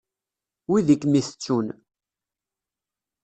[0.69, 1.67] Wid i kem-itettun.